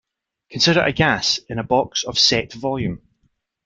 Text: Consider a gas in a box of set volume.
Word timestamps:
Consider 0.49 0.79
a 0.81 0.91
gas 0.91 1.37
in 1.47 1.59
a 1.59 1.63
box 1.63 2.03
of 2.05 2.17
set 2.17 2.53
volume. 2.53 3.03